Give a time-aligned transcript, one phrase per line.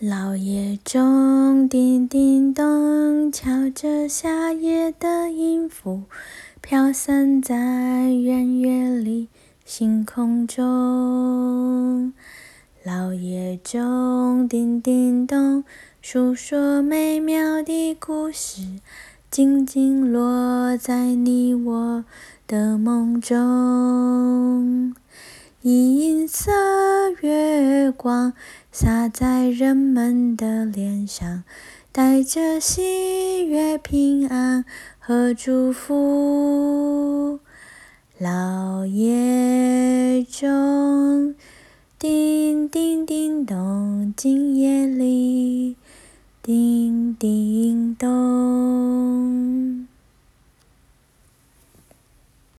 [0.00, 6.04] 老夜中，叮叮咚，敲着夏夜的音符，
[6.60, 9.26] 飘散在圆月里
[9.64, 12.12] 星空中。
[12.84, 15.64] 老夜中，叮叮咚，
[16.00, 18.62] 诉说美妙的故事，
[19.32, 22.04] 静静落在你我
[22.46, 24.94] 的梦中。
[25.62, 26.52] 银色
[27.20, 27.60] 月
[27.90, 28.32] 光
[28.70, 31.44] 洒在人们的脸上
[31.92, 34.64] 带着喜悦平安
[34.98, 37.40] 和祝福。
[38.18, 41.34] 老爷钟
[41.98, 45.76] 叮叮叮咚今夜里
[46.42, 47.67] 叮叮